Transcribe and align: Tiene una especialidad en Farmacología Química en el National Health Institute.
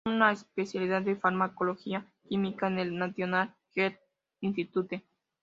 Tiene 0.03 0.15
una 0.17 0.31
especialidad 0.31 1.07
en 1.07 1.19
Farmacología 1.21 2.11
Química 2.27 2.65
en 2.65 2.79
el 2.79 2.97
National 2.97 3.53
Health 3.75 3.99
Institute. 4.39 5.05